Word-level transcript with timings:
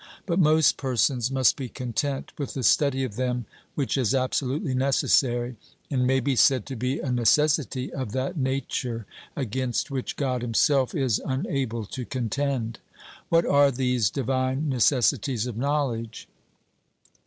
But 0.25 0.39
most 0.39 0.77
persons 0.77 1.29
must 1.29 1.55
be 1.55 1.69
content 1.69 2.31
with 2.35 2.55
the 2.55 2.63
study 2.63 3.03
of 3.03 3.17
them 3.17 3.45
which 3.75 3.97
is 3.97 4.15
absolutely 4.15 4.73
necessary, 4.73 5.57
and 5.91 6.07
may 6.07 6.19
be 6.19 6.35
said 6.35 6.65
to 6.65 6.75
be 6.75 6.97
a 6.97 7.11
necessity 7.11 7.93
of 7.93 8.11
that 8.13 8.35
nature 8.35 9.05
against 9.35 9.91
which 9.91 10.15
God 10.15 10.41
himself 10.41 10.95
is 10.95 11.21
unable 11.23 11.85
to 11.85 12.03
contend. 12.03 12.79
'What 13.29 13.45
are 13.45 13.69
these 13.69 14.09
divine 14.09 14.67
necessities 14.69 15.45
of 15.45 15.55
knowledge?' 15.55 16.27